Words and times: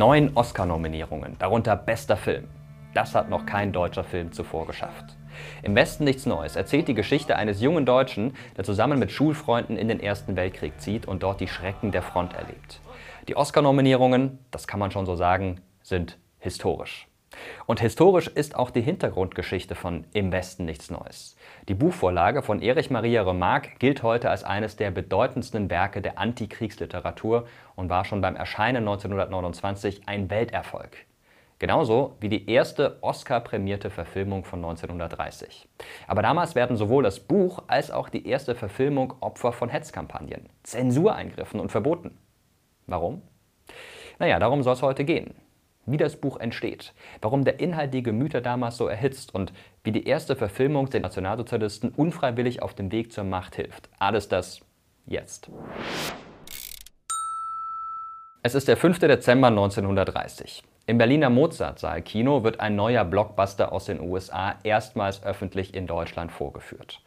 Neun 0.00 0.30
Oscar-Nominierungen, 0.34 1.36
darunter 1.38 1.76
bester 1.76 2.16
Film. 2.16 2.48
Das 2.94 3.14
hat 3.14 3.28
noch 3.28 3.44
kein 3.44 3.70
deutscher 3.70 4.02
Film 4.02 4.32
zuvor 4.32 4.66
geschafft. 4.66 5.04
Im 5.62 5.74
Westen 5.74 6.04
nichts 6.04 6.24
Neues 6.24 6.56
erzählt 6.56 6.88
die 6.88 6.94
Geschichte 6.94 7.36
eines 7.36 7.60
jungen 7.60 7.84
Deutschen, 7.84 8.32
der 8.56 8.64
zusammen 8.64 8.98
mit 8.98 9.12
Schulfreunden 9.12 9.76
in 9.76 9.88
den 9.88 10.00
Ersten 10.00 10.36
Weltkrieg 10.36 10.80
zieht 10.80 11.04
und 11.04 11.22
dort 11.22 11.42
die 11.42 11.48
Schrecken 11.48 11.92
der 11.92 12.00
Front 12.00 12.32
erlebt. 12.32 12.80
Die 13.28 13.36
Oscar-Nominierungen, 13.36 14.38
das 14.50 14.66
kann 14.66 14.80
man 14.80 14.90
schon 14.90 15.04
so 15.04 15.16
sagen, 15.16 15.60
sind 15.82 16.16
historisch. 16.38 17.06
Und 17.66 17.80
historisch 17.80 18.28
ist 18.28 18.56
auch 18.56 18.70
die 18.70 18.80
Hintergrundgeschichte 18.80 19.74
von 19.74 20.04
Im 20.12 20.32
Westen 20.32 20.64
nichts 20.64 20.90
Neues. 20.90 21.36
Die 21.68 21.74
Buchvorlage 21.74 22.42
von 22.42 22.62
Erich 22.62 22.90
Maria 22.90 23.22
Remarque 23.22 23.70
gilt 23.78 24.02
heute 24.02 24.30
als 24.30 24.44
eines 24.44 24.76
der 24.76 24.90
bedeutendsten 24.90 25.70
Werke 25.70 26.02
der 26.02 26.18
Antikriegsliteratur 26.18 27.46
und 27.76 27.88
war 27.88 28.04
schon 28.04 28.20
beim 28.20 28.36
Erscheinen 28.36 28.88
1929 28.88 30.02
ein 30.06 30.30
Welterfolg. 30.30 30.96
Genauso 31.58 32.16
wie 32.20 32.30
die 32.30 32.50
erste 32.50 32.96
Oscar-prämierte 33.02 33.90
Verfilmung 33.90 34.44
von 34.44 34.60
1930. 34.60 35.68
Aber 36.06 36.22
damals 36.22 36.54
werden 36.54 36.76
sowohl 36.76 37.02
das 37.02 37.20
Buch 37.20 37.62
als 37.66 37.90
auch 37.90 38.08
die 38.08 38.26
erste 38.26 38.54
Verfilmung 38.54 39.12
Opfer 39.20 39.52
von 39.52 39.68
Hetzkampagnen, 39.68 40.48
Zensureingriffen 40.62 41.60
und 41.60 41.70
Verboten. 41.70 42.16
Warum? 42.86 43.20
Naja, 44.18 44.38
darum 44.38 44.62
soll 44.62 44.72
es 44.72 44.82
heute 44.82 45.04
gehen 45.04 45.34
wie 45.90 45.96
das 45.96 46.16
Buch 46.16 46.38
entsteht, 46.38 46.92
warum 47.20 47.44
der 47.44 47.60
Inhalt 47.60 47.94
die 47.94 48.02
Gemüter 48.02 48.40
damals 48.40 48.76
so 48.76 48.86
erhitzt 48.86 49.34
und 49.34 49.52
wie 49.84 49.92
die 49.92 50.06
erste 50.06 50.36
Verfilmung 50.36 50.90
den 50.90 51.02
Nationalsozialisten 51.02 51.90
unfreiwillig 51.90 52.62
auf 52.62 52.74
dem 52.74 52.92
Weg 52.92 53.12
zur 53.12 53.24
Macht 53.24 53.56
hilft. 53.56 53.88
Alles 53.98 54.28
das 54.28 54.60
jetzt. 55.06 55.50
Es 58.42 58.54
ist 58.54 58.68
der 58.68 58.76
5. 58.76 59.00
Dezember 59.00 59.48
1930. 59.48 60.62
Im 60.86 60.98
Berliner 60.98 61.30
Mozartsaal-Kino 61.30 62.42
wird 62.42 62.58
ein 62.58 62.74
neuer 62.74 63.04
Blockbuster 63.04 63.70
aus 63.70 63.84
den 63.84 64.00
USA 64.00 64.54
erstmals 64.62 65.22
öffentlich 65.22 65.74
in 65.74 65.86
Deutschland 65.86 66.32
vorgeführt. 66.32 67.02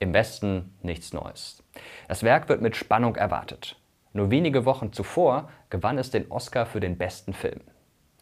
Im 0.00 0.14
Westen 0.14 0.74
nichts 0.82 1.12
Neues. 1.12 1.62
Das 2.08 2.22
Werk 2.22 2.48
wird 2.48 2.62
mit 2.62 2.74
Spannung 2.74 3.16
erwartet. 3.16 3.76
Nur 4.12 4.30
wenige 4.30 4.64
Wochen 4.64 4.92
zuvor 4.92 5.50
gewann 5.70 5.98
es 5.98 6.10
den 6.10 6.30
Oscar 6.30 6.66
für 6.66 6.80
den 6.80 6.96
besten 6.96 7.32
Film. 7.32 7.60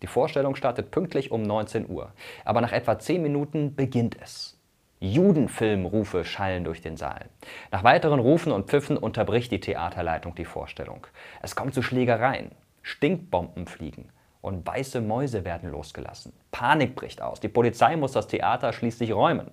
Die 0.02 0.06
Vorstellung 0.06 0.56
startet 0.56 0.91
pünktlich 0.91 1.30
um 1.30 1.42
19 1.42 1.89
Uhr. 1.89 2.12
Aber 2.44 2.61
nach 2.61 2.72
etwa 2.72 2.98
10 2.98 3.22
Minuten 3.22 3.75
beginnt 3.75 4.16
es. 4.20 4.58
Judenfilmrufe 5.00 6.25
schallen 6.25 6.64
durch 6.64 6.80
den 6.80 6.97
Saal. 6.97 7.27
Nach 7.70 7.84
weiteren 7.84 8.19
Rufen 8.19 8.53
und 8.53 8.69
Pfiffen 8.69 8.97
unterbricht 8.97 9.53
die 9.53 9.61
Theaterleitung 9.61 10.34
die 10.34 10.44
Vorstellung. 10.44 11.06
Es 11.42 11.55
kommt 11.55 11.75
zu 11.75 11.83
Schlägereien. 11.83 12.50
Stinkbomben 12.83 13.66
fliegen 13.66 14.11
und 14.41 14.66
weiße 14.66 15.00
Mäuse 15.00 15.44
werden 15.44 15.70
losgelassen. 15.70 16.33
Panik 16.53 16.94
bricht 16.94 17.20
aus. 17.20 17.41
Die 17.41 17.48
Polizei 17.48 17.97
muss 17.97 18.12
das 18.12 18.28
Theater 18.28 18.72
schließlich 18.72 19.12
räumen. 19.12 19.50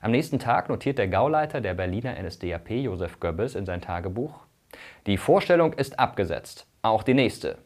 Am 0.00 0.10
nächsten 0.10 0.38
Tag 0.38 0.68
notiert 0.68 0.98
der 0.98 1.08
Gauleiter 1.08 1.60
der 1.60 1.74
Berliner 1.74 2.20
NSDAP, 2.22 2.70
Josef 2.70 3.20
Goebbels, 3.20 3.54
in 3.54 3.64
sein 3.64 3.80
Tagebuch: 3.80 4.40
Die 5.06 5.16
Vorstellung 5.16 5.72
ist 5.72 5.98
abgesetzt. 5.98 6.66
Auch 6.82 7.04
die 7.04 7.14
nächste. 7.14 7.58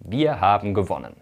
Wir 0.00 0.40
haben 0.40 0.74
gewonnen. 0.74 1.14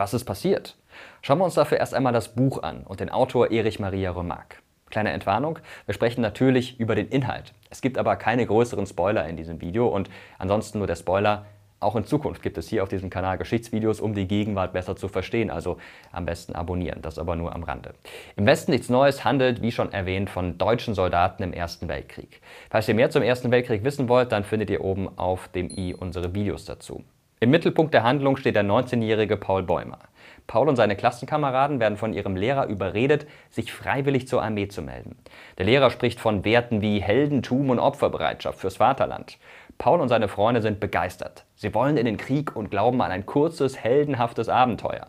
Was 0.00 0.14
ist 0.14 0.24
passiert? 0.24 0.78
Schauen 1.20 1.40
wir 1.40 1.44
uns 1.44 1.56
dafür 1.56 1.76
erst 1.76 1.92
einmal 1.92 2.14
das 2.14 2.34
Buch 2.34 2.62
an 2.62 2.84
und 2.84 3.00
den 3.00 3.10
Autor 3.10 3.50
Erich 3.50 3.80
Maria 3.80 4.12
Remarque. 4.12 4.56
Kleine 4.88 5.10
Entwarnung, 5.10 5.58
wir 5.84 5.92
sprechen 5.92 6.22
natürlich 6.22 6.80
über 6.80 6.94
den 6.94 7.08
Inhalt. 7.08 7.52
Es 7.68 7.82
gibt 7.82 7.98
aber 7.98 8.16
keine 8.16 8.46
größeren 8.46 8.86
Spoiler 8.86 9.28
in 9.28 9.36
diesem 9.36 9.60
Video 9.60 9.88
und 9.88 10.08
ansonsten 10.38 10.78
nur 10.78 10.86
der 10.86 10.96
Spoiler, 10.96 11.44
auch 11.80 11.96
in 11.96 12.06
Zukunft 12.06 12.42
gibt 12.42 12.56
es 12.56 12.66
hier 12.66 12.82
auf 12.82 12.88
diesem 12.88 13.10
Kanal 13.10 13.36
Geschichtsvideos, 13.36 14.00
um 14.00 14.14
die 14.14 14.26
Gegenwart 14.26 14.72
besser 14.72 14.96
zu 14.96 15.06
verstehen, 15.06 15.50
also 15.50 15.76
am 16.12 16.24
besten 16.24 16.54
abonnieren, 16.54 17.02
das 17.02 17.18
aber 17.18 17.36
nur 17.36 17.54
am 17.54 17.62
Rande. 17.62 17.92
Im 18.36 18.46
Westen 18.46 18.70
nichts 18.70 18.88
Neues 18.88 19.26
handelt, 19.26 19.60
wie 19.60 19.70
schon 19.70 19.92
erwähnt, 19.92 20.30
von 20.30 20.56
deutschen 20.56 20.94
Soldaten 20.94 21.42
im 21.42 21.52
Ersten 21.52 21.88
Weltkrieg. 21.88 22.40
Falls 22.70 22.88
ihr 22.88 22.94
mehr 22.94 23.10
zum 23.10 23.22
Ersten 23.22 23.50
Weltkrieg 23.50 23.84
wissen 23.84 24.08
wollt, 24.08 24.32
dann 24.32 24.44
findet 24.44 24.70
ihr 24.70 24.82
oben 24.82 25.18
auf 25.18 25.48
dem 25.48 25.68
i 25.68 25.94
unsere 25.94 26.32
Videos 26.32 26.64
dazu. 26.64 27.04
Im 27.42 27.48
Mittelpunkt 27.48 27.94
der 27.94 28.02
Handlung 28.02 28.36
steht 28.36 28.54
der 28.54 28.64
19-jährige 28.64 29.38
Paul 29.38 29.62
Bäumer. 29.62 30.00
Paul 30.46 30.68
und 30.68 30.76
seine 30.76 30.94
Klassenkameraden 30.94 31.80
werden 31.80 31.96
von 31.96 32.12
ihrem 32.12 32.36
Lehrer 32.36 32.66
überredet, 32.66 33.26
sich 33.48 33.72
freiwillig 33.72 34.28
zur 34.28 34.42
Armee 34.42 34.68
zu 34.68 34.82
melden. 34.82 35.16
Der 35.56 35.64
Lehrer 35.64 35.88
spricht 35.88 36.20
von 36.20 36.44
Werten 36.44 36.82
wie 36.82 37.00
Heldentum 37.00 37.70
und 37.70 37.78
Opferbereitschaft 37.78 38.58
fürs 38.58 38.76
Vaterland. 38.76 39.38
Paul 39.78 40.02
und 40.02 40.10
seine 40.10 40.28
Freunde 40.28 40.60
sind 40.60 40.80
begeistert. 40.80 41.46
Sie 41.54 41.72
wollen 41.72 41.96
in 41.96 42.04
den 42.04 42.18
Krieg 42.18 42.54
und 42.54 42.70
glauben 42.70 43.00
an 43.00 43.10
ein 43.10 43.24
kurzes, 43.24 43.82
heldenhaftes 43.82 44.50
Abenteuer. 44.50 45.06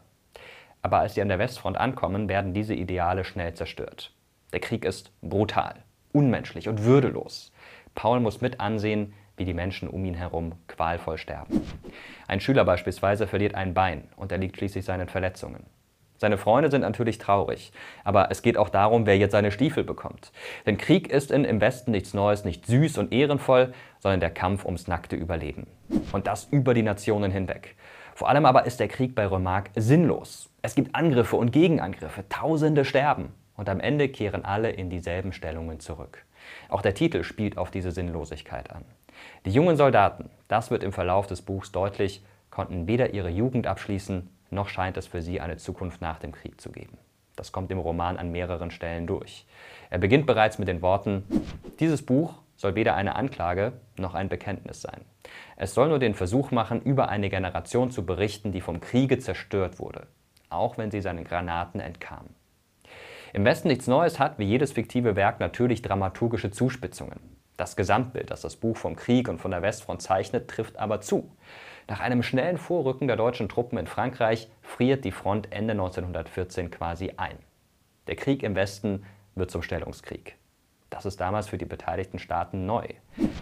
Aber 0.81 0.99
als 0.99 1.15
sie 1.15 1.21
an 1.21 1.27
der 1.27 1.39
Westfront 1.39 1.75
ankommen, 1.75 2.29
werden 2.29 2.53
diese 2.53 2.73
Ideale 2.73 3.25
schnell 3.25 3.55
zerstört. 3.55 4.13
Der 4.53 4.61
Krieg 4.61 4.85
ist 4.85 5.11
brutal, 5.21 5.83
unmenschlich 6.13 6.69
und 6.69 6.85
würdelos. 6.85 7.51
Paul 7.93 8.21
muss 8.21 8.39
mit 8.39 8.61
ansehen, 8.61 9.13
wie 9.41 9.45
die 9.45 9.55
Menschen 9.55 9.89
um 9.89 10.05
ihn 10.05 10.13
herum 10.13 10.51
qualvoll 10.67 11.17
sterben. 11.17 11.61
Ein 12.27 12.41
Schüler 12.41 12.63
beispielsweise 12.63 13.25
verliert 13.25 13.55
ein 13.55 13.73
Bein 13.73 14.03
und 14.15 14.31
erliegt 14.31 14.55
schließlich 14.57 14.85
seinen 14.85 15.07
Verletzungen. 15.07 15.65
Seine 16.17 16.37
Freunde 16.37 16.69
sind 16.69 16.81
natürlich 16.81 17.17
traurig, 17.17 17.71
aber 18.03 18.29
es 18.29 18.43
geht 18.43 18.55
auch 18.55 18.69
darum, 18.69 19.07
wer 19.07 19.17
jetzt 19.17 19.31
seine 19.31 19.49
Stiefel 19.49 19.83
bekommt. 19.83 20.31
Denn 20.67 20.77
Krieg 20.77 21.09
ist 21.09 21.31
in 21.31 21.43
Im 21.43 21.59
Westen 21.59 21.89
nichts 21.89 22.13
Neues, 22.13 22.45
nicht 22.45 22.67
süß 22.67 22.99
und 22.99 23.11
ehrenvoll, 23.11 23.73
sondern 23.97 24.19
der 24.19 24.29
Kampf 24.29 24.63
ums 24.63 24.87
nackte 24.87 25.15
Überleben. 25.15 25.65
Und 26.11 26.27
das 26.27 26.47
über 26.51 26.75
die 26.75 26.83
Nationen 26.83 27.31
hinweg. 27.31 27.75
Vor 28.13 28.29
allem 28.29 28.45
aber 28.45 28.67
ist 28.67 28.79
der 28.79 28.89
Krieg 28.89 29.15
bei 29.15 29.25
Remarque 29.25 29.71
sinnlos. 29.75 30.51
Es 30.61 30.75
gibt 30.75 30.93
Angriffe 30.93 31.35
und 31.35 31.51
Gegenangriffe, 31.51 32.29
Tausende 32.29 32.85
sterben. 32.85 33.33
Und 33.55 33.69
am 33.69 33.79
Ende 33.79 34.07
kehren 34.07 34.45
alle 34.45 34.69
in 34.69 34.91
dieselben 34.91 35.33
Stellungen 35.33 35.79
zurück. 35.79 36.23
Auch 36.69 36.81
der 36.81 36.93
Titel 36.93 37.23
spielt 37.23 37.57
auf 37.57 37.71
diese 37.71 37.91
Sinnlosigkeit 37.91 38.71
an. 38.71 38.85
Die 39.45 39.51
jungen 39.51 39.77
Soldaten, 39.77 40.29
das 40.47 40.71
wird 40.71 40.83
im 40.83 40.93
Verlauf 40.93 41.27
des 41.27 41.41
Buchs 41.41 41.71
deutlich, 41.71 42.23
konnten 42.49 42.87
weder 42.87 43.13
ihre 43.13 43.29
Jugend 43.29 43.67
abschließen, 43.67 44.29
noch 44.49 44.67
scheint 44.67 44.97
es 44.97 45.07
für 45.07 45.21
sie 45.21 45.39
eine 45.39 45.57
Zukunft 45.57 46.01
nach 46.01 46.19
dem 46.19 46.31
Krieg 46.31 46.59
zu 46.59 46.71
geben. 46.71 46.97
Das 47.35 47.51
kommt 47.51 47.71
im 47.71 47.79
Roman 47.79 48.17
an 48.17 48.31
mehreren 48.31 48.71
Stellen 48.71 49.07
durch. 49.07 49.47
Er 49.89 49.97
beginnt 49.97 50.27
bereits 50.27 50.59
mit 50.59 50.67
den 50.67 50.81
Worten, 50.81 51.23
dieses 51.79 52.05
Buch 52.05 52.33
soll 52.55 52.75
weder 52.75 52.95
eine 52.95 53.15
Anklage 53.15 53.73
noch 53.97 54.13
ein 54.13 54.29
Bekenntnis 54.29 54.81
sein. 54.81 55.01
Es 55.55 55.73
soll 55.73 55.89
nur 55.89 55.99
den 55.99 56.13
Versuch 56.13 56.51
machen, 56.51 56.81
über 56.81 57.09
eine 57.09 57.29
Generation 57.29 57.89
zu 57.89 58.05
berichten, 58.05 58.51
die 58.51 58.61
vom 58.61 58.81
Kriege 58.81 59.17
zerstört 59.17 59.79
wurde, 59.79 60.07
auch 60.49 60.77
wenn 60.77 60.91
sie 60.91 61.01
seinen 61.01 61.23
Granaten 61.23 61.79
entkam. 61.79 62.27
Im 63.33 63.45
Westen 63.45 63.69
nichts 63.69 63.87
Neues 63.87 64.19
hat, 64.19 64.37
wie 64.37 64.43
jedes 64.43 64.73
fiktive 64.73 65.15
Werk, 65.15 65.39
natürlich 65.39 65.81
dramaturgische 65.81 66.51
Zuspitzungen. 66.51 67.19
Das 67.61 67.75
Gesamtbild, 67.75 68.31
das 68.31 68.41
das 68.41 68.55
Buch 68.55 68.75
vom 68.75 68.95
Krieg 68.95 69.29
und 69.29 69.37
von 69.37 69.51
der 69.51 69.61
Westfront 69.61 70.01
zeichnet, 70.01 70.49
trifft 70.49 70.79
aber 70.79 70.99
zu. 70.99 71.29
Nach 71.87 71.99
einem 71.99 72.23
schnellen 72.23 72.57
Vorrücken 72.57 73.05
der 73.05 73.17
deutschen 73.17 73.49
Truppen 73.49 73.77
in 73.77 73.85
Frankreich 73.85 74.49
friert 74.63 75.05
die 75.05 75.11
Front 75.11 75.51
Ende 75.51 75.73
1914 75.73 76.71
quasi 76.71 77.13
ein. 77.17 77.37
Der 78.07 78.15
Krieg 78.15 78.41
im 78.41 78.55
Westen 78.55 79.05
wird 79.35 79.51
zum 79.51 79.61
Stellungskrieg. 79.61 80.37
Das 80.89 81.05
ist 81.05 81.21
damals 81.21 81.49
für 81.49 81.59
die 81.59 81.65
beteiligten 81.65 82.17
Staaten 82.17 82.65
neu. 82.65 82.87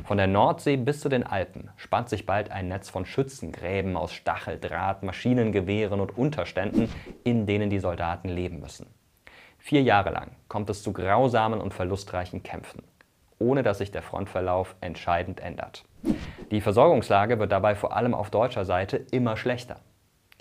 Von 0.03 0.17
der 0.17 0.27
Nordsee 0.27 0.75
bis 0.75 0.99
zu 0.99 1.07
den 1.07 1.23
Alpen 1.23 1.69
spannt 1.77 2.09
sich 2.09 2.25
bald 2.25 2.51
ein 2.51 2.67
Netz 2.67 2.89
von 2.89 3.05
Schützengräben 3.05 3.95
aus 3.95 4.11
Stacheldraht, 4.11 5.01
Maschinengewehren 5.01 6.01
und 6.01 6.17
Unterständen, 6.17 6.89
in 7.23 7.45
denen 7.45 7.69
die 7.69 7.79
Soldaten 7.79 8.27
leben 8.27 8.59
müssen. 8.59 8.87
Vier 9.59 9.81
Jahre 9.81 10.09
lang 10.09 10.31
kommt 10.49 10.69
es 10.69 10.83
zu 10.83 10.91
grausamen 10.91 11.61
und 11.61 11.73
verlustreichen 11.73 12.43
Kämpfen 12.43 12.83
ohne 13.39 13.63
dass 13.63 13.79
sich 13.79 13.91
der 13.91 14.01
Frontverlauf 14.01 14.75
entscheidend 14.81 15.39
ändert. 15.39 15.85
Die 16.51 16.61
Versorgungslage 16.61 17.39
wird 17.39 17.51
dabei 17.51 17.75
vor 17.75 17.95
allem 17.95 18.13
auf 18.13 18.29
deutscher 18.29 18.65
Seite 18.65 18.97
immer 19.11 19.37
schlechter. 19.37 19.79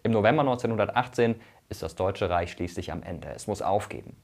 Im 0.03 0.13
November 0.13 0.43
1918 0.43 1.37
ist 1.69 1.83
das 1.83 1.95
Deutsche 1.95 2.31
Reich 2.31 2.53
schließlich 2.53 2.93
am 2.93 3.03
Ende. 3.03 3.29
Es 3.29 3.47
muss 3.47 3.63
aufgeben. 3.63 4.17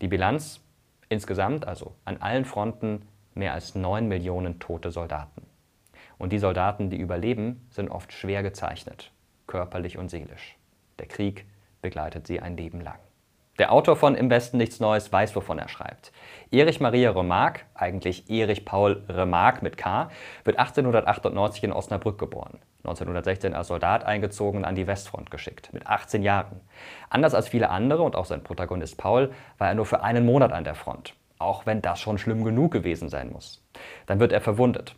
Die 0.00 0.08
Bilanz 0.08 0.60
insgesamt, 1.08 1.66
also 1.66 1.94
an 2.04 2.18
allen 2.18 2.44
Fronten, 2.44 3.02
mehr 3.34 3.54
als 3.54 3.74
9 3.74 4.06
Millionen 4.06 4.58
tote 4.58 4.90
Soldaten. 4.90 5.42
Und 6.18 6.32
die 6.32 6.38
Soldaten, 6.38 6.90
die 6.90 6.98
überleben, 6.98 7.66
sind 7.70 7.90
oft 7.90 8.12
schwer 8.12 8.42
gezeichnet, 8.42 9.12
körperlich 9.46 9.98
und 9.98 10.10
seelisch. 10.10 10.56
Der 10.98 11.06
Krieg 11.06 11.46
begleitet 11.80 12.26
sie 12.26 12.40
ein 12.40 12.56
Leben 12.56 12.80
lang. 12.80 12.98
Der 13.58 13.72
Autor 13.72 13.96
von 13.96 14.14
Im 14.14 14.30
Westen 14.30 14.56
nichts 14.56 14.78
Neues 14.78 15.12
weiß, 15.12 15.34
wovon 15.34 15.58
er 15.58 15.68
schreibt. 15.68 16.12
Erich 16.52 16.78
Maria 16.78 17.10
Remarque, 17.10 17.62
eigentlich 17.74 18.30
Erich 18.30 18.64
Paul 18.64 19.02
Remarque 19.08 19.62
mit 19.62 19.76
K, 19.76 20.10
wird 20.44 20.58
1898 20.58 21.64
in 21.64 21.72
Osnabrück 21.72 22.18
geboren. 22.18 22.60
1916 22.84 23.54
als 23.54 23.66
Soldat 23.66 24.04
eingezogen 24.04 24.58
und 24.58 24.64
an 24.64 24.76
die 24.76 24.86
Westfront 24.86 25.32
geschickt, 25.32 25.72
mit 25.72 25.88
18 25.88 26.22
Jahren. 26.22 26.60
Anders 27.10 27.34
als 27.34 27.48
viele 27.48 27.70
andere 27.70 28.04
und 28.04 28.14
auch 28.14 28.26
sein 28.26 28.44
Protagonist 28.44 28.96
Paul 28.96 29.32
war 29.58 29.66
er 29.66 29.74
nur 29.74 29.86
für 29.86 30.04
einen 30.04 30.24
Monat 30.24 30.52
an 30.52 30.62
der 30.62 30.76
Front, 30.76 31.14
auch 31.38 31.66
wenn 31.66 31.82
das 31.82 31.98
schon 31.98 32.18
schlimm 32.18 32.44
genug 32.44 32.70
gewesen 32.70 33.08
sein 33.08 33.32
muss. 33.32 33.66
Dann 34.06 34.20
wird 34.20 34.30
er 34.30 34.40
verwundet. 34.40 34.94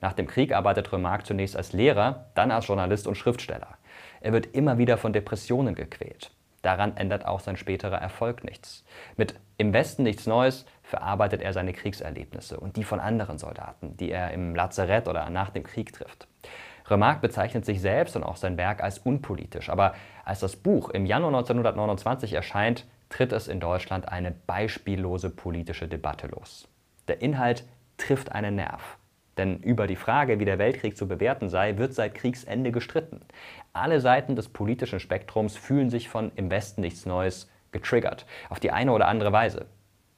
Nach 0.00 0.12
dem 0.12 0.28
Krieg 0.28 0.54
arbeitet 0.54 0.92
Remarque 0.92 1.24
zunächst 1.24 1.56
als 1.56 1.72
Lehrer, 1.72 2.26
dann 2.36 2.52
als 2.52 2.68
Journalist 2.68 3.08
und 3.08 3.16
Schriftsteller. 3.16 3.76
Er 4.20 4.32
wird 4.32 4.54
immer 4.54 4.78
wieder 4.78 4.98
von 4.98 5.12
Depressionen 5.12 5.74
gequält. 5.74 6.30
Daran 6.64 6.96
ändert 6.96 7.26
auch 7.26 7.40
sein 7.40 7.58
späterer 7.58 7.98
Erfolg 7.98 8.42
nichts. 8.42 8.84
Mit 9.16 9.34
Im 9.58 9.74
Westen 9.74 10.02
nichts 10.02 10.26
Neues 10.26 10.64
verarbeitet 10.82 11.42
er 11.42 11.52
seine 11.52 11.74
Kriegserlebnisse 11.74 12.58
und 12.58 12.76
die 12.76 12.84
von 12.84 13.00
anderen 13.00 13.36
Soldaten, 13.36 13.98
die 13.98 14.10
er 14.10 14.30
im 14.30 14.54
Lazarett 14.54 15.06
oder 15.06 15.28
nach 15.28 15.50
dem 15.50 15.62
Krieg 15.62 15.92
trifft. 15.92 16.26
Remarque 16.86 17.20
bezeichnet 17.20 17.66
sich 17.66 17.82
selbst 17.82 18.16
und 18.16 18.24
auch 18.24 18.36
sein 18.36 18.56
Werk 18.56 18.82
als 18.82 18.98
unpolitisch, 18.98 19.68
aber 19.68 19.94
als 20.24 20.40
das 20.40 20.56
Buch 20.56 20.88
im 20.88 21.04
Januar 21.04 21.34
1929 21.34 22.32
erscheint, 22.32 22.86
tritt 23.10 23.32
es 23.32 23.46
in 23.46 23.60
Deutschland 23.60 24.08
eine 24.08 24.30
beispiellose 24.30 25.28
politische 25.28 25.86
Debatte 25.86 26.28
los. 26.28 26.66
Der 27.08 27.20
Inhalt 27.20 27.64
trifft 27.98 28.32
einen 28.32 28.56
Nerv. 28.56 28.96
Denn 29.36 29.58
über 29.58 29.86
die 29.86 29.96
Frage, 29.96 30.38
wie 30.38 30.44
der 30.44 30.58
Weltkrieg 30.58 30.96
zu 30.96 31.08
bewerten 31.08 31.48
sei, 31.48 31.76
wird 31.76 31.94
seit 31.94 32.14
Kriegsende 32.14 32.72
gestritten. 32.72 33.20
Alle 33.72 34.00
Seiten 34.00 34.36
des 34.36 34.48
politischen 34.48 35.00
Spektrums 35.00 35.56
fühlen 35.56 35.90
sich 35.90 36.08
von 36.08 36.30
im 36.36 36.50
Westen 36.50 36.82
nichts 36.82 37.06
Neues 37.06 37.50
getriggert, 37.72 38.26
auf 38.48 38.60
die 38.60 38.70
eine 38.70 38.92
oder 38.92 39.08
andere 39.08 39.32
Weise. 39.32 39.66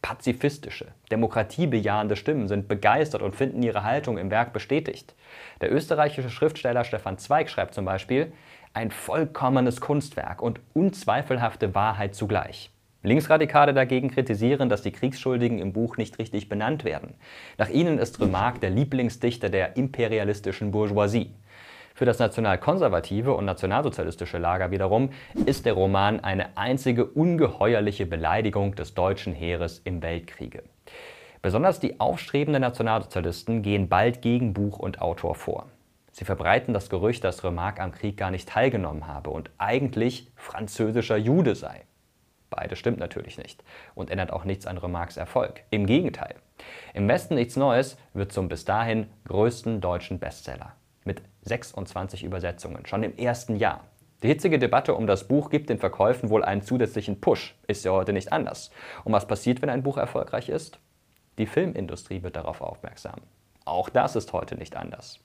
Pazifistische, 0.03 0.87
demokratiebejahende 1.11 2.15
Stimmen 2.15 2.47
sind 2.47 2.69
begeistert 2.69 3.23
und 3.23 3.35
finden 3.35 3.63
ihre 3.63 3.83
Haltung 3.83 4.19
im 4.19 4.31
Werk 4.31 4.53
bestätigt. 4.53 5.17
Der 5.61 5.73
österreichische 5.73 6.31
Schriftsteller 6.31 6.85
Stefan 6.85 7.19
Zweig 7.19 7.51
schreibt 7.51 7.75
zum 7.75 7.87
Beispiel, 7.87 8.33
ein 8.73 8.91
vollkommenes 8.91 9.81
Kunstwerk 9.81 10.43
und 10.43 10.61
unzweifelhafte 10.75 11.75
Wahrheit 11.75 12.15
zugleich. 12.15 12.71
Linksradikale 13.07 13.73
dagegen 13.73 14.11
kritisieren, 14.11 14.69
dass 14.69 14.83
die 14.83 14.91
Kriegsschuldigen 14.91 15.59
im 15.59 15.73
Buch 15.73 15.97
nicht 15.97 16.19
richtig 16.19 16.49
benannt 16.49 16.85
werden. 16.85 17.15
Nach 17.57 17.69
ihnen 17.69 17.99
ist 17.99 18.21
Remarque 18.21 18.61
der 18.61 18.71
Lieblingsdichter 18.71 19.49
der 19.49 19.77
imperialistischen 19.77 20.73
Bourgeoisie. 20.73 21.31
Für 21.95 22.05
das 22.05 22.19
nationalkonservative 22.19 23.33
und 23.33 23.47
nationalsozialistische 23.47 24.39
Lager 24.39 24.71
wiederum 24.71 25.11
ist 25.47 25.65
der 25.65 25.73
Roman 25.73 26.21
eine 26.21 26.57
einzige 26.59 27.07
ungeheuerliche 27.07 28.05
Beleidigung 28.05 28.75
des 28.75 28.93
deutschen 28.93 29.33
Heeres 29.33 29.81
im 29.85 30.03
Weltkriege. 30.03 30.63
Besonders 31.41 31.81
die 31.81 32.01
aufstrebenden 32.01 32.61
Nationalsozialisten 32.61 33.63
gehen 33.63 33.89
bald 33.89 34.21
gegen 34.21 34.53
Buch 34.53 34.79
und 34.79 35.01
Autor 35.01 35.37
vor. 35.37 35.67
Sie 36.11 36.25
verbreiten 36.25 36.75
das 36.75 36.91
Gerücht, 36.91 37.23
dass 37.25 37.45
Remarque 37.45 37.81
am 37.81 37.93
Krieg 37.93 38.17
gar 38.17 38.31
nicht 38.31 38.49
teilgenommen 38.49 39.07
habe 39.07 39.31
und 39.31 39.51
eigentlich 39.59 40.33
französischer 40.35 41.17
Jude 41.17 41.55
sei. 41.55 41.83
Beides 42.57 42.79
stimmt 42.79 42.99
natürlich 42.99 43.37
nicht 43.37 43.63
und 43.95 44.11
ändert 44.11 44.33
auch 44.33 44.45
nichts 44.45 44.67
an 44.67 44.79
Remarques 44.79 45.19
Erfolg. 45.19 45.63
Im 45.69 45.85
Gegenteil. 45.85 46.37
Im 46.95 47.07
Westen 47.07 47.35
nichts 47.35 47.57
Neues 47.57 47.99
wird 48.15 48.33
zum 48.33 48.49
bis 48.49 48.65
dahin 48.65 49.09
größten 49.29 49.83
deutschen 49.83 50.19
Bestseller. 50.19 50.73
Mit 51.05 51.21
26 51.43 52.25
Übersetzungen, 52.25 52.87
schon 52.87 53.03
im 53.03 53.15
ersten 53.19 53.57
Jahr. 53.57 53.85
Die 54.23 54.29
hitzige 54.29 54.59
Debatte 54.59 54.95
um 54.95 55.07
das 55.07 55.29
Buch 55.29 55.51
gibt 55.51 55.69
den 55.69 55.79
Verkäufen 55.79 56.31
wohl 56.31 56.43
einen 56.43 56.63
zusätzlichen 56.63 57.21
Push. 57.21 57.55
Ist 57.67 57.85
ja 57.85 57.93
heute 57.93 58.15
nicht 58.15 58.33
anders. 58.33 58.71
Und 59.05 59.13
was 59.13 59.27
passiert, 59.27 59.61
wenn 59.61 59.69
ein 59.69 59.83
Buch 59.83 59.99
erfolgreich 59.99 60.49
ist? 60.49 60.79
Die 61.37 61.47
Filmindustrie 61.47 62.23
wird 62.23 62.37
darauf 62.37 62.63
aufmerksam. 62.63 63.21
Auch 63.67 63.91
das 63.91 64.17
ist 64.17 64.33
heute 64.33 64.57
nicht 64.57 64.77
anders. 64.77 65.21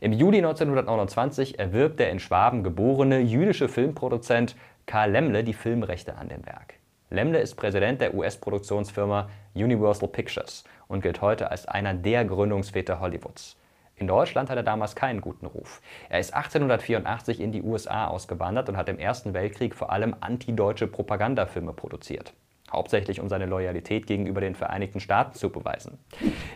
Im 0.00 0.12
Juli 0.12 0.38
1929 0.38 1.60
erwirbt 1.60 2.00
der 2.00 2.10
in 2.10 2.18
Schwaben 2.18 2.64
geborene 2.64 3.20
jüdische 3.20 3.68
Filmproduzent 3.68 4.56
Karl 4.88 5.10
Lemle 5.10 5.44
die 5.44 5.52
Filmrechte 5.52 6.16
an 6.16 6.30
dem 6.30 6.46
Werk. 6.46 6.76
Lemle 7.10 7.40
ist 7.40 7.56
Präsident 7.56 8.00
der 8.00 8.14
US-Produktionsfirma 8.14 9.28
Universal 9.54 10.08
Pictures 10.08 10.64
und 10.86 11.02
gilt 11.02 11.20
heute 11.20 11.50
als 11.50 11.66
einer 11.66 11.92
der 11.92 12.24
Gründungsväter 12.24 12.98
Hollywoods. 12.98 13.58
In 13.96 14.06
Deutschland 14.06 14.48
hat 14.48 14.56
er 14.56 14.62
damals 14.62 14.96
keinen 14.96 15.20
guten 15.20 15.44
Ruf. 15.44 15.82
Er 16.08 16.20
ist 16.20 16.32
1884 16.32 17.38
in 17.38 17.52
die 17.52 17.62
USA 17.62 18.06
ausgewandert 18.06 18.70
und 18.70 18.78
hat 18.78 18.88
im 18.88 18.98
Ersten 18.98 19.34
Weltkrieg 19.34 19.74
vor 19.74 19.92
allem 19.92 20.16
antideutsche 20.20 20.86
Propagandafilme 20.86 21.74
produziert. 21.74 22.32
Hauptsächlich 22.72 23.20
um 23.20 23.28
seine 23.28 23.44
Loyalität 23.44 24.06
gegenüber 24.06 24.40
den 24.40 24.54
Vereinigten 24.54 25.00
Staaten 25.00 25.34
zu 25.34 25.50
beweisen. 25.50 25.98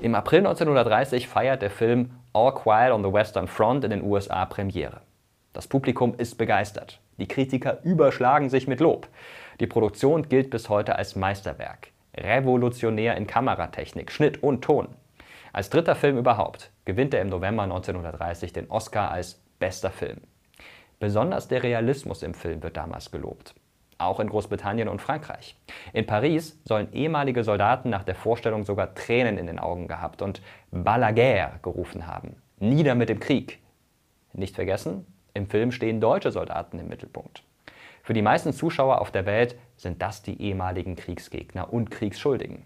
Im 0.00 0.14
April 0.14 0.38
1930 0.38 1.28
feiert 1.28 1.60
der 1.60 1.70
Film 1.70 2.12
All 2.32 2.54
Quiet 2.54 2.92
on 2.92 3.04
the 3.04 3.12
Western 3.12 3.46
Front 3.46 3.84
in 3.84 3.90
den 3.90 4.02
USA 4.02 4.46
Premiere. 4.46 5.02
Das 5.52 5.68
Publikum 5.68 6.14
ist 6.16 6.36
begeistert. 6.36 7.00
Die 7.18 7.28
Kritiker 7.28 7.82
überschlagen 7.82 8.48
sich 8.48 8.66
mit 8.66 8.80
Lob. 8.80 9.08
Die 9.60 9.66
Produktion 9.66 10.28
gilt 10.28 10.50
bis 10.50 10.68
heute 10.68 10.96
als 10.96 11.14
Meisterwerk. 11.14 11.88
Revolutionär 12.16 13.16
in 13.16 13.26
Kameratechnik, 13.26 14.10
Schnitt 14.10 14.42
und 14.42 14.62
Ton. 14.62 14.88
Als 15.52 15.68
dritter 15.68 15.94
Film 15.94 16.16
überhaupt 16.16 16.70
gewinnt 16.84 17.12
er 17.12 17.20
im 17.20 17.28
November 17.28 17.64
1930 17.64 18.52
den 18.52 18.70
Oscar 18.70 19.10
als 19.10 19.42
bester 19.58 19.90
Film. 19.90 20.22
Besonders 20.98 21.48
der 21.48 21.62
Realismus 21.62 22.22
im 22.22 22.32
Film 22.32 22.62
wird 22.62 22.76
damals 22.76 23.10
gelobt. 23.10 23.54
Auch 23.98 24.18
in 24.18 24.28
Großbritannien 24.28 24.88
und 24.88 25.02
Frankreich. 25.02 25.56
In 25.92 26.06
Paris 26.06 26.60
sollen 26.64 26.92
ehemalige 26.92 27.44
Soldaten 27.44 27.90
nach 27.90 28.04
der 28.04 28.14
Vorstellung 28.14 28.64
sogar 28.64 28.94
Tränen 28.94 29.36
in 29.36 29.46
den 29.46 29.58
Augen 29.58 29.86
gehabt 29.86 30.22
und 30.22 30.40
Balaguer 30.70 31.58
gerufen 31.62 32.06
haben. 32.06 32.36
Nieder 32.58 32.94
mit 32.94 33.10
dem 33.10 33.20
Krieg. 33.20 33.60
Nicht 34.32 34.54
vergessen, 34.54 35.06
im 35.34 35.48
Film 35.48 35.72
stehen 35.72 36.00
deutsche 36.00 36.30
Soldaten 36.30 36.78
im 36.78 36.88
Mittelpunkt. 36.88 37.42
Für 38.02 38.14
die 38.14 38.22
meisten 38.22 38.52
Zuschauer 38.52 39.00
auf 39.00 39.10
der 39.10 39.26
Welt 39.26 39.56
sind 39.76 40.02
das 40.02 40.22
die 40.22 40.40
ehemaligen 40.40 40.96
Kriegsgegner 40.96 41.72
und 41.72 41.90
Kriegsschuldigen. 41.90 42.64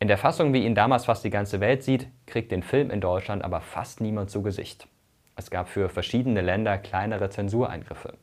In 0.00 0.06
der 0.06 0.18
Fassung, 0.18 0.52
wie 0.52 0.64
ihn 0.64 0.76
damals 0.76 1.06
fast 1.06 1.24
die 1.24 1.30
ganze 1.30 1.58
Welt 1.58 1.82
sieht, 1.82 2.06
kriegt 2.26 2.52
den 2.52 2.62
Film 2.62 2.90
in 2.90 3.00
Deutschland 3.00 3.42
aber 3.42 3.60
fast 3.60 4.00
niemand 4.00 4.30
zu 4.30 4.42
Gesicht. 4.42 4.86
Es 5.34 5.50
gab 5.50 5.68
für 5.68 5.88
verschiedene 5.88 6.40
Länder 6.40 6.78
kleinere 6.78 7.30
Zensureingriffe. 7.30 8.14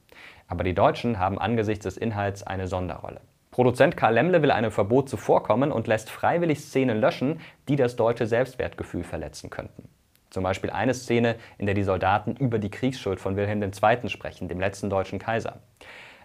Aber 0.47 0.63
die 0.63 0.73
Deutschen 0.73 1.19
haben 1.19 1.37
angesichts 1.37 1.83
des 1.83 1.97
Inhalts 1.97 2.43
eine 2.43 2.67
Sonderrolle. 2.67 3.19
Produzent 3.51 3.95
Karl 3.95 4.13
Lemle 4.13 4.41
will 4.41 4.51
einem 4.51 4.71
Verbot 4.71 5.09
zuvorkommen 5.09 5.71
und 5.71 5.87
lässt 5.87 6.09
freiwillig 6.09 6.59
Szenen 6.59 6.99
löschen, 6.99 7.39
die 7.67 7.77
das 7.77 7.95
deutsche 7.95 8.27
Selbstwertgefühl 8.27 9.03
verletzen 9.03 9.49
könnten. 9.49 9.87
Zum 10.35 10.43
Beispiel 10.43 10.69
eine 10.69 10.93
Szene, 10.93 11.37
in 11.57 11.65
der 11.65 11.75
die 11.75 11.85
Soldaten 11.85 12.35
über 12.35 12.59
die 12.59 12.69
Kriegsschuld 12.69 13.21
von 13.21 13.37
Wilhelm 13.37 13.63
II. 13.63 14.09
sprechen, 14.09 14.49
dem 14.49 14.59
letzten 14.59 14.89
deutschen 14.89 15.17
Kaiser. 15.17 15.61